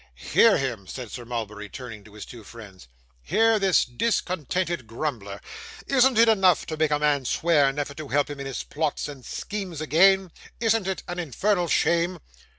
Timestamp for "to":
2.05-2.15, 6.65-6.75, 7.93-8.07